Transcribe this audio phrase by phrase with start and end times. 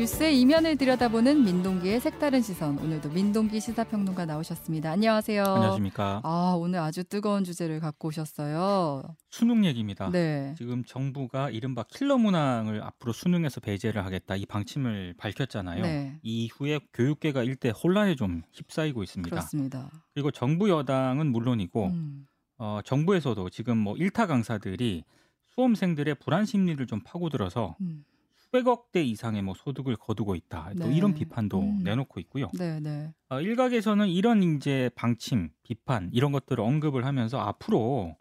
[0.00, 2.78] 뉴스의 이면을 들여다보는 민동기의 색다른 시선.
[2.78, 4.90] 오늘도 민동기 시사평론가 나오셨습니다.
[4.92, 5.44] 안녕하세요.
[5.44, 6.22] 안녕하십니까.
[6.24, 9.02] 아, 오늘 아주 뜨거운 주제를 갖고 오셨어요.
[9.28, 10.08] 수능 얘기입니다.
[10.08, 10.54] 네.
[10.56, 15.82] 지금 정부가 이른바 킬러 문항을 앞으로 수능에서 배제를 하겠다 이 방침을 밝혔잖아요.
[15.82, 16.18] 네.
[16.22, 19.28] 이후에 교육계가 일대 혼란에 좀 휩싸이고 있습니다.
[19.28, 19.90] 그렇습니다.
[20.14, 22.26] 그리고 정부 여당은 물론이고 음.
[22.56, 25.04] 어, 정부에서도 지금 뭐 일타 강사들이
[25.50, 28.04] 수험생들의 불안 심리를 좀 파고들어서 음.
[28.50, 30.72] 수백억 대 이상의 뭐 소득을 거두고 있다.
[30.78, 30.96] 또 네.
[30.96, 31.80] 이런 비판도 음.
[31.84, 32.50] 내놓고 있고요.
[32.58, 33.12] 네, 네.
[33.28, 38.16] 어, 일각에서는 이런 이제 방침, 비판 이런 것들을 언급을 하면서 앞으로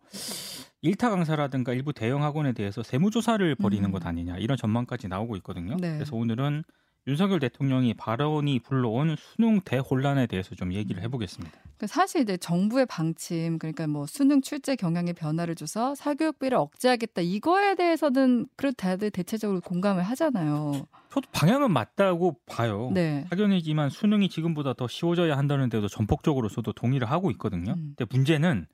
[0.81, 3.91] 일타 강사라든가 일부 대형 학원에 대해서 세무조사를 벌이는 음.
[3.91, 5.75] 것 아니냐 이런 전망까지 나오고 있거든요.
[5.77, 5.95] 네.
[5.95, 6.63] 그래서 오늘은
[7.09, 11.57] 윤석열 대통령이 발언이 불러온 수능 대혼란에 대해서 좀 얘기를 해보겠습니다.
[11.79, 17.73] 그 사실 이제 정부의 방침 그러니까 뭐 수능 출제 경향에 변화를 줘서 사교육비를 억제하겠다 이거에
[17.75, 20.85] 대해서는 그래도 다들 대체적으로 공감을 하잖아요.
[21.09, 22.91] 저도 방향은 맞다고 봐요.
[22.93, 23.25] 네.
[23.31, 27.71] 학연이지만 수능이 지금보다 더 쉬워져야 한다는데도 전폭적으로 저도 동의를 하고 있거든요.
[27.71, 27.95] 음.
[27.97, 28.67] 근데 문제는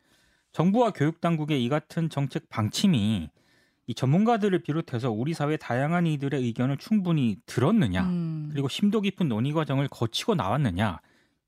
[0.52, 3.30] 정부와 교육 당국의 이 같은 정책 방침이
[3.88, 8.50] 이 전문가들을 비롯해서 우리 사회 다양한 이들의 의견을 충분히 들었느냐, 음.
[8.52, 11.00] 그리고 심도 깊은 논의 과정을 거치고 나왔느냐,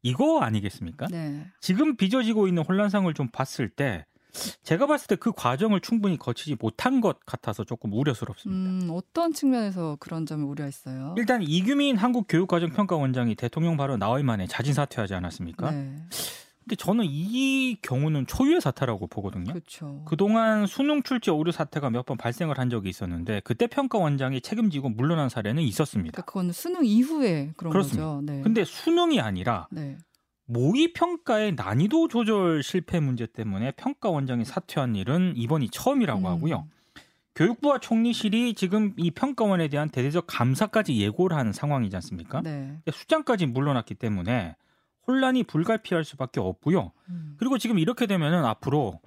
[0.04, 1.08] 이거 아니겠습니까?
[1.10, 1.46] 네.
[1.62, 4.06] 지금 빚어지고 있는 혼란상을 좀 봤을 때
[4.62, 8.70] 제가 봤을 때 그 과정을 충분히 거치지 못한 것 같아서 조금 우려스럽습니다.
[8.70, 11.16] 음, 어떤 측면에서 그런 점을 우려했어요?
[11.18, 15.72] 일단 이규민 한국교육과정평가원장이 대통령 발언 나흘 만에 자진 사퇴하지 않았습니까?
[15.72, 15.96] 네.
[16.68, 19.54] 근데 저는 이 경우는 초유의 사태라고 보거든요.
[19.54, 20.04] 그렇죠.
[20.06, 25.30] 그동안 수능 출제 오류 사태가 몇 번 발생을 한 적이 있었는데 그때 평가원장이 책임지고 물러난
[25.30, 26.12] 사례는 있었습니다.
[26.12, 28.06] 그러니까 그건 수능 이후에 그런 그렇습니다.
[28.06, 28.22] 거죠.
[28.22, 28.42] 네.
[28.42, 29.98] 근데 수능이 아니라 네.
[30.46, 36.26] 모의 평가의 난이도 조절 실패 문제 때문에 평가원장이 사퇴한 일은 이번이 처음이라고 음.
[36.26, 36.68] 하고요.
[37.36, 42.42] 교육부와 총리실이 지금 이 평가원에 대한 대대적 감사까지 예고를 하는 상황이지 않습니까?
[42.42, 42.78] 네.
[42.84, 44.56] 근데 수장까지 물러났기 때문에
[45.08, 46.92] 혼란이 불가피할 수밖에 없고요.
[47.10, 47.36] 음.
[47.40, 49.00] 그리고 지금 이렇게 되면은 앞으로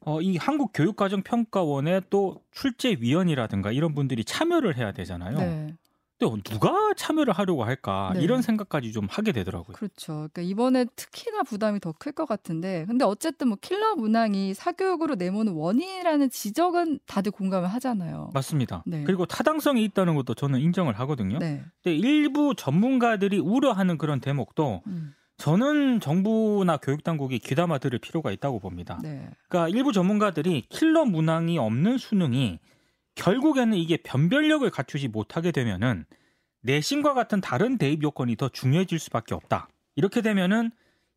[0.00, 5.38] 어, 이 한국교육과정평가원에 또 출제위원이라든가 이런 분들이 참여를 해야 되잖아요.
[5.38, 5.74] 네.
[6.20, 8.22] 근데 누가 참여를 하려고 할까 네.
[8.22, 9.76] 이런 생각까지 좀 하게 되더라고요.
[9.76, 10.28] 그렇죠.
[10.32, 15.52] 그러니까 이번에 특히나 부담이 더 클 것 같은데, 근데 어쨌든 뭐 킬러 문항이 사교육으로 내모는
[15.52, 18.30] 원인이라는 지적은 다들 공감을 하잖아요.
[18.34, 18.82] 맞습니다.
[18.84, 19.04] 네.
[19.04, 21.38] 그리고 타당성이 있다는 것도 저는 인정을 하거든요.
[21.38, 21.62] 네.
[21.84, 25.14] 근데 일부 전문가들이 우려하는 그런 대목도 음.
[25.38, 28.98] 저는 정부나 교육당국이 귀담아 들을 필요가 있다고 봅니다.
[29.02, 29.30] 네.
[29.48, 32.58] 그러니까 일부 전문가들이 킬러 문항이 없는 수능이
[33.14, 36.04] 결국에는 이게 변별력을 갖추지 못하게 되면은
[36.62, 39.68] 내신과 같은 다른 대입 요건이 더 중요해질 수밖에 없다.
[39.94, 40.72] 이렇게 되면은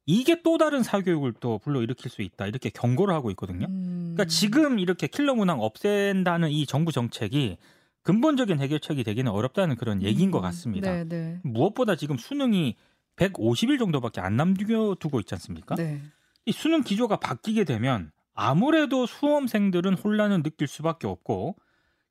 [0.05, 2.45] 이게 또 다른 사교육을 또 불러일으킬 수 있다.
[2.45, 3.65] 이렇게 경고를 하고 있거든요.
[3.69, 4.13] 음.
[4.13, 7.57] 그러니까 지금 이렇게 킬러 문항 없앤다는 이 정부 정책이
[8.03, 10.41] 근본적인 해결책이 되기는 어렵다는 그런 얘기인 것 음.
[10.43, 10.91] 같습니다.
[10.91, 11.39] 네, 네.
[11.43, 12.75] 무엇보다 지금 수능이
[13.16, 15.75] 150일 정도밖에 안 남겨두고 있지 않습니까?
[15.75, 16.01] 네.
[16.45, 21.55] 이 수능 기조가 바뀌게 되면 아무래도 수험생들은 혼란을 느낄 수밖에 없고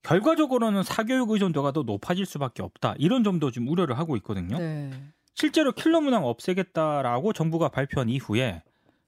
[0.02, 2.94] 결과적으로는 사교육 의존도가 더 높아질 수밖에 없다.
[2.98, 4.58] 이런 점도 좀 우려를 하고 있거든요.
[4.58, 4.90] 네.
[5.34, 8.62] 실제로 킬러 문항 없애겠다라고 정부가 발표한 이후에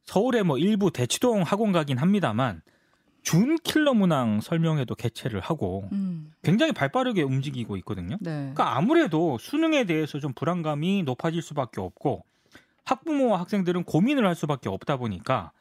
[0.04, 2.62] 서울의 뭐 일부 대치동 학원 가긴 합니다만
[3.22, 6.32] 준 킬러 문항 설명회도 개최를 하고 음.
[6.42, 8.16] 굉장히 발빠르게 움직이고 있거든요.
[8.20, 8.30] 네.
[8.30, 12.24] 그러니까 아무래도 수능에 대해서 좀 불안감이 높아질 수밖에 없고
[12.84, 15.52] 학부모와 학생들은 고민을 할 수밖에 없다 보니까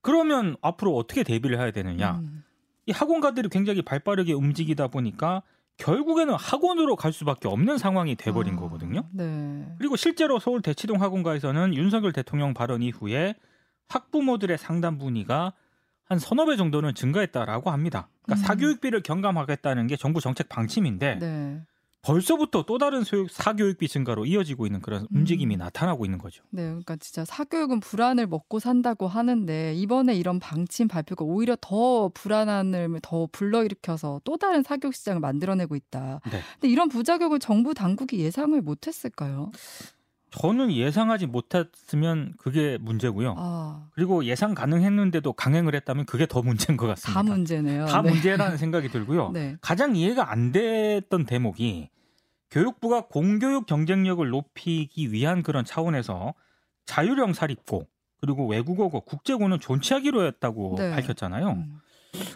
[0.00, 2.18] 그러면 앞으로 어떻게 대비를 해야 되느냐?
[2.18, 2.44] 음.
[2.86, 5.42] 이 학원가들이 굉장히 발빠르게 움직이다 보니까
[5.76, 9.04] 결국에는 학원으로 갈 수밖에 없는 상황이 돼버린 아, 거거든요.
[9.12, 9.66] 네.
[9.78, 13.34] 그리고 실제로 서울 대치동 학원가에서는 윤석열 대통령 발언 이후에
[13.88, 15.52] 학부모들의 상담 문의가
[16.08, 18.08] 한 서너 배 정도는 증가했다라고 합니다.
[18.22, 18.46] 그러니까 음.
[18.46, 21.60] 사교육비를 경감하겠다는 게 정부 정책 방침인데 네.
[22.00, 25.06] 벌써부터 또 다른 소육- 사교육비 증가로 이어지고 있는 그런 음.
[25.18, 26.42] 움직임이 나타나고 있는 거죠.
[26.50, 33.00] 네, 그러니까 진짜 사교육은 불안을 먹고 산다고 하는데 이번에 이런 방침 발표가 오히려 더 불안함을
[33.02, 36.20] 더 불러일으켜서 또 다른 사교육 시장을 만들어내고 있다.
[36.30, 36.40] 네.
[36.54, 39.50] 근데 이런 부작용을 정부 당국이 예상을 못했을까요?
[40.30, 43.34] 저는 예상하지 못했으면 그게 문제고요.
[43.38, 47.22] 아, 그리고 예상 가능했는데도 강행을 했다면 그게 더 문제인 것 같습니다.
[47.22, 47.86] 다 문제네요.
[47.86, 48.10] 다 네.
[48.10, 49.30] 문제라는 생각이 들고요.
[49.30, 49.56] 네.
[49.60, 51.88] 가장 이해가 안 됐던 대목이
[52.50, 56.34] 교육부가 공교육 경쟁력을 높이기 위한 그런 차원에서
[56.86, 57.86] 자율형 사립고
[58.20, 60.90] 그리고 외국어고 국제고는 존치하기로 했다고 네.
[60.90, 61.50] 밝혔잖아요.
[61.50, 61.78] 음.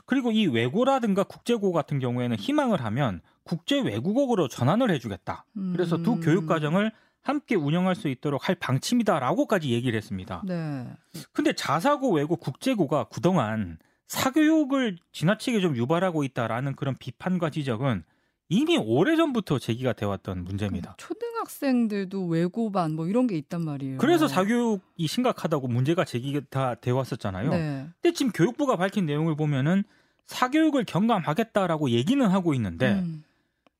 [0.06, 5.46] 그리고 이 외고라든가 국제고 같은 경우에는 희망을 하면 국제 외국어로 전환을 해주겠다.
[5.72, 6.20] 그래서 두 음.
[6.20, 6.92] 교육 과정을
[7.22, 10.42] 함께 운영할 수 있도록 할 방침이다라고까지 얘기를 했습니다.
[10.44, 10.86] 네.
[11.32, 13.78] 근데 자사고 외고 국제고가 그동안
[14.08, 18.04] 사교육을 지나치게 좀 유발하고 있다라는 그런 비판과 지적은
[18.48, 20.96] 이미 오래전부터 제기가 돼 왔던 문제입니다.
[20.98, 23.96] 초등학생들도 외고반 뭐 이런 게 있단 말이에요.
[23.96, 27.50] 그래서 사교육이 심각하다고 문제가 제기가 돼 왔었잖아요.
[27.50, 27.88] 네.
[28.02, 29.84] 근데 지금 교육부가 밝힌 내용을 보면은
[30.26, 33.24] 사교육을 경감하겠다라고 얘기는 하고 있는데 음,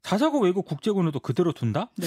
[0.02, 1.90] 자사고 외고 국제고는도 그대로 둔다?
[1.96, 2.06] 네.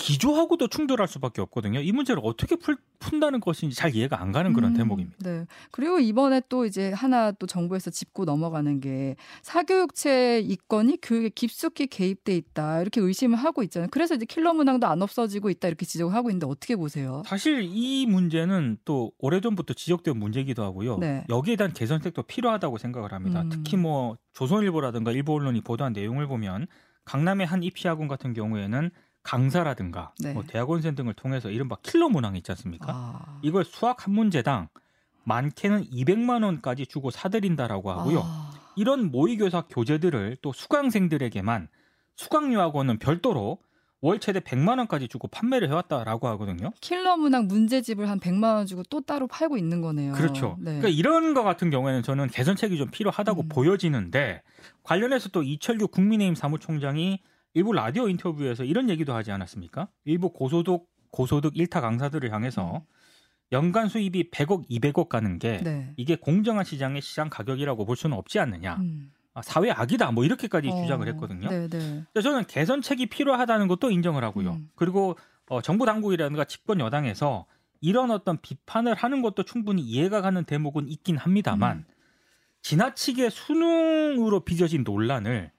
[0.00, 1.80] 기조하고도 충돌할 수밖에 없거든요.
[1.80, 5.18] 이 문제를 어떻게 풀, 푼다는 것인지 잘 이해가 안 가는 그런 음, 대목입니다.
[5.22, 5.46] 네.
[5.70, 12.34] 그리고 이번에 또 이제 하나 또 정부에서 짚고 넘어가는 게 사교육체 이권이 교육에 깊숙이 개입돼
[12.34, 13.88] 있다 이렇게 의심을 하고 있잖아요.
[13.90, 17.22] 그래서 이제 킬러 문항도 안 없어지고 있다 이렇게 지적을 하고 있는데 어떻게 보세요?
[17.26, 20.96] 사실 이 문제는 또 오래전부터 지적된 문제이기도 하고요.
[20.96, 21.26] 네.
[21.28, 23.42] 여기에 대한 개선책도 필요하다고 생각을 합니다.
[23.42, 23.50] 음.
[23.50, 26.68] 특히 뭐 조선일보라든가 일부 언론이 보도한 내용을 보면
[27.04, 28.90] 강남의 한 입시학원 같은 경우에는
[29.22, 30.32] 강사라든가 네.
[30.32, 32.92] 뭐 대학원생 등을 통해서 이른바 킬러 문항 있지 않습니까?
[32.92, 33.38] 아.
[33.42, 34.68] 이걸 수학 한 문제당
[35.24, 38.22] 많게는 200만 원까지 주고 사들인다라고 하고요.
[38.24, 38.52] 아.
[38.76, 41.68] 이런 모의교사 교재들을 또 수강생들에게만
[42.16, 43.58] 수강유학원은 별도로
[44.02, 46.72] 월 최대 100만 원까지 주고 판매를 해왔다라고 하거든요.
[46.80, 50.12] 킬러 문항 문제집을 한 100만 원 주고 또 따로 팔고 있는 거네요.
[50.12, 50.56] 그렇죠.
[50.58, 50.78] 네.
[50.78, 53.48] 그러니까 이런 거 같은 경우에는 저는 개선책이 좀 필요하다고 음.
[53.48, 54.42] 보여지는데
[54.84, 57.20] 관련해서 또 이철규 국민의힘 사무총장이
[57.54, 59.88] 일부 라디오 인터뷰에서 이런 얘기도 하지 않았습니까?
[60.04, 62.80] 일부 고소득 고소득 일타 강사들을 향해서 음.
[63.52, 65.92] 연간 수입이 100억, 200억 가는 게 네.
[65.96, 68.76] 이게 공정한 시장의 시장 가격이라고 볼 수는 없지 않느냐.
[68.76, 69.12] 음.
[69.34, 70.12] 아, 사회 악이다.
[70.12, 71.48] 뭐 이렇게까지 어, 주장을 했거든요.
[71.48, 72.04] 네, 네.
[72.20, 74.52] 저는 개선책이 필요하다는 것도 인정을 하고요.
[74.52, 74.70] 음.
[74.76, 75.16] 그리고
[75.48, 77.46] 어, 정부 당국이라든가 집권 여당에서
[77.80, 81.84] 이런 어떤 비판을 하는 것도 충분히 이해가 가는 대목은 있긴 합니다만 음.
[82.62, 85.50] 지나치게 수능으로 빚어진 논란을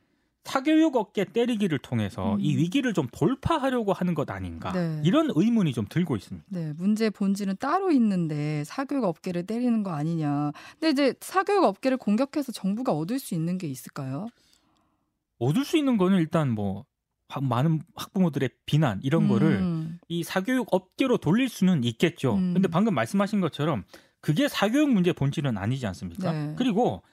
[0.43, 2.39] 사교육 업계 때리기를 통해서 음.
[2.41, 5.01] 이 위기를 좀 돌파하려고 하는 것 아닌가 네.
[5.05, 6.47] 이런 의문이 좀 들고 있습니다.
[6.49, 10.51] 네, 문제 본질은 따로 있는데 사교육 업계를 때리는 거 아니냐.
[10.79, 14.27] 근데 이제 사교육 업계를 공격해서 정부가 얻을 수 있는 게 있을까요?
[15.37, 16.85] 얻을 수 있는 거는 일단 뭐
[17.27, 22.35] 학- 많은 학부모들의 비난 이런 거를 음, 이 사교육 업계로 돌릴 수는 있겠죠.
[22.35, 22.53] 음.
[22.53, 23.83] 근데 방금 말씀하신 것처럼
[24.19, 26.31] 그게 사교육 문제 본질은 아니지 않습니까?
[26.31, 26.53] 네.
[26.57, 27.03] 그리고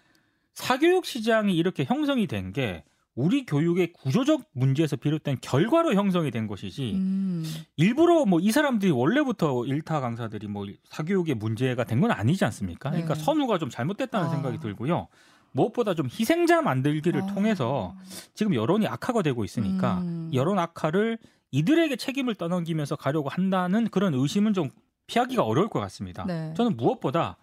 [0.54, 2.84] 사교육 시장이 이렇게 형성이 된게
[3.18, 7.44] 우리 교육의 구조적 문제에서 비롯된 결과로 형성이 된 것이지 음,
[7.76, 12.90] 일부러 뭐 이 사람들이 원래부터 일타 강사들이 뭐 사교육의 문제가 된 건 아니지 않습니까?
[12.90, 13.20] 그러니까 네.
[13.20, 14.30] 선우가 좀 잘못됐다는 아.
[14.30, 15.08] 생각이 들고요.
[15.50, 17.26] 무엇보다 좀 희생자 만들기를 아.
[17.26, 17.96] 통해서
[18.34, 20.30] 지금 여론이 악화가 되고 있으니까 음.
[20.32, 21.18] 여론 악화를
[21.50, 24.70] 이들에게 책임을 떠넘기면서 가려고 한다는 그런 의심은 좀
[25.08, 26.24] 피하기가 어려울 것 같습니다.
[26.24, 26.54] 네.
[26.56, 27.36] 저는 무엇보다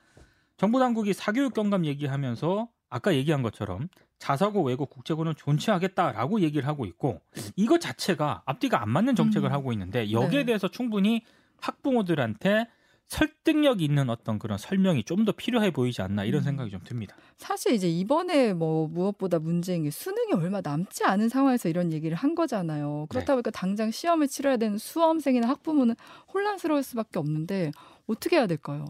[0.56, 3.90] 정부 당국이 사교육 경감 얘기하면서 아까 얘기한 것처럼
[4.20, 7.22] 자사고 외고 국제고는 존치하겠다라고 얘기를 하고 있고
[7.56, 9.54] 이것 자체가 앞뒤가 안 맞는 정책을 음.
[9.54, 10.46] 하고 있는데 여기에 네.
[10.46, 11.24] 대해서 충분히
[11.62, 12.68] 학부모들한테
[13.08, 16.44] 설득력 있는 어떤 그런 설명이 좀 더 필요해 보이지 않나 이런 음.
[16.44, 17.16] 생각이 좀 듭니다.
[17.38, 22.34] 사실 이제 이번에 뭐 무엇보다 문제인 게 수능이 얼마 남지 않은 상황에서 이런 얘기를 한
[22.36, 23.06] 거잖아요.
[23.10, 23.34] 그렇다 네.
[23.34, 25.96] 보니까 당장 시험을 치러야 되는 수험생이나 학부모는
[26.34, 27.72] 혼란스러울 수밖에 없는데
[28.08, 28.86] 어떻게 해야 될까요?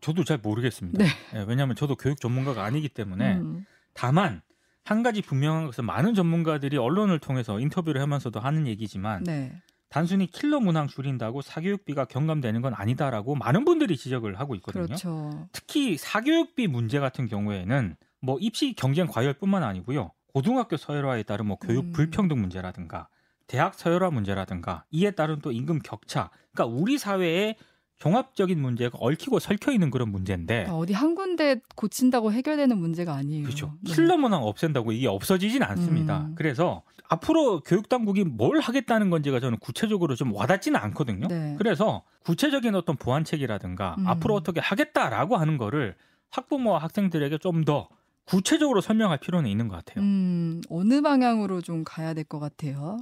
[0.00, 1.02] 저도 잘 모르겠습니다.
[1.02, 1.08] 네.
[1.34, 3.64] 예, 왜냐하면 저도 교육 전문가가 아니기 때문에 음,
[3.96, 4.42] 다만
[4.84, 9.52] 한 가지 분명한 것은 많은 전문가들이 언론을 통해서 인터뷰를 하면서도 하는 얘기지만 네.
[9.88, 14.86] 단순히 킬러 문항 줄인다고 사교육비가 경감되는 건 아니다라고 많은 분들이 지적을 하고 있거든요.
[14.86, 15.48] 그렇죠.
[15.52, 20.12] 특히 사교육비 문제 같은 경우에는 뭐 입시 경쟁 과열뿐만 아니고요.
[20.32, 21.92] 고등학교 서열화에 따른 뭐 교육 음.
[21.92, 23.08] 불평등 문제라든가
[23.46, 26.30] 대학 서열화 문제라든가 이에 따른 또 임금 격차.
[26.52, 27.56] 그러니까 우리 사회에
[27.98, 33.44] 종합적인 문제가 얽히고 설켜 있는 그런 문제인데 어디 한 군데 고친다고 해결되는 문제가 아니에요.
[33.44, 33.74] 그렇죠.
[33.80, 33.92] 네.
[33.94, 36.26] 킬러 문항 없앤다고 이게 없어지진 않습니다.
[36.26, 36.34] 음.
[36.36, 41.28] 그래서 앞으로 교육 당국이 뭘 하겠다는 건지가 저는 구체적으로 좀 와닿지는 않거든요.
[41.28, 41.54] 네.
[41.58, 44.06] 그래서 구체적인 어떤 보완책이라든가 음.
[44.06, 45.94] 앞으로 어떻게 하겠다라고 하는 거를
[46.30, 47.88] 학부모와 학생들에게 좀 더
[48.26, 50.02] 구체적으로 설명할 필요는 있는 것 같아요.
[50.04, 52.96] 음, 어느 방향으로 좀 가야 될 것 같아요.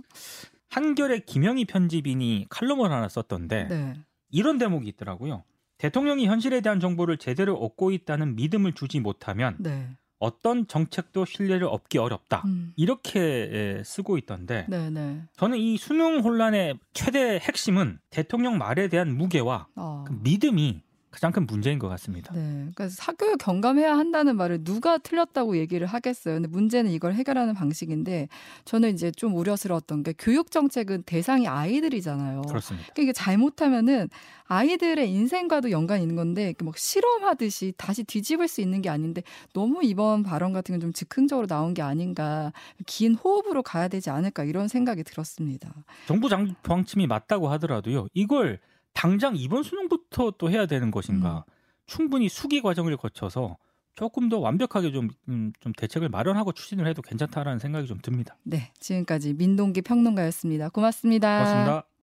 [0.69, 3.95] 한결의 김영희 편집인이 칼럼을 하나 썼던데 네.
[4.35, 5.45] 이런 대목이 있더라고요.
[5.79, 9.89] 대통령이 현실에 대한 정보를 제대로 얻고 있다는 믿음을 주지 못하면 네.
[10.19, 12.43] 어떤 정책도 신뢰를 얻기 어렵다.
[12.47, 12.73] 음.
[12.77, 15.23] 이렇게 에, 쓰고 있던데 네, 네.
[15.37, 20.05] 저는 이 수능 혼란의 최대 핵심은 대통령 말에 대한 무게와 어.
[20.07, 20.81] 그 믿음이
[21.15, 22.33] 가장 큰 문제인 것 같습니다.
[22.35, 22.41] 네.
[22.75, 26.37] 그러니까 사교육 경감해야 한다는 말을 누가 틀렸다고 얘기를 하겠어요.
[26.37, 28.29] 근데 문제는 이걸 해결하는 방식인데
[28.65, 32.43] 저는 이제 좀 우려스러웠던 게 교육 정책은 대상이 아이들이잖아요.
[32.43, 32.87] 그렇습니다.
[32.93, 34.09] 그러니까 이게 잘못하면은
[34.47, 39.23] 아이들의 인생과도 연관이 있는 건데 막 실험하듯이 다시 뒤집을 수 있는 게 아닌데
[39.55, 42.53] 너무 이번 발언 같은 건 좀 즉흥적으로 나온 게 아닌가
[42.85, 45.73] 긴 호흡으로 가야 되지 않을까 이런 생각이 들었습니다.
[46.07, 48.09] 정부 장 방침이 맞다고 하더라도요.
[48.13, 48.61] 이걸
[48.95, 51.45] 당장 이번 수능부터 또 해야 되는 것인가?
[51.47, 51.53] 음.
[51.87, 53.59] 충분히 수기 과정을 거쳐서
[53.95, 58.37] 조금 더 완벽하게 좀, 음, 좀 대책을 마련하고 추진을 해도 괜찮다라는 생각이 좀 듭니다.
[58.43, 60.71] 네, 지금까지 민동기 평론가였습니다.
[60.71, 61.39] 고맙습니다.
[61.39, 61.94] 고맙습니다.